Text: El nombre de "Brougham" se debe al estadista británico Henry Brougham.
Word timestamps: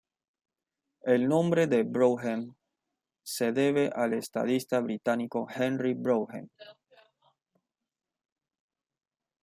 El 1.03 1.27
nombre 1.29 1.67
de 1.67 1.83
"Brougham" 1.83 2.55
se 3.21 3.51
debe 3.51 3.91
al 3.93 4.13
estadista 4.13 4.79
británico 4.79 5.45
Henry 5.47 5.93
Brougham. 5.93 6.49